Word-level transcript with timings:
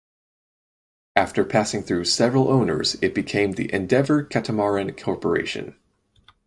After 1.15 1.45
passing 1.45 1.83
through 1.83 2.05
several 2.05 2.47
owners 2.49 2.95
it 3.03 3.13
became 3.13 3.51
the 3.51 3.71
Endeavour 3.71 4.23
Catamaran 4.23 4.95
Corporation. 4.95 5.75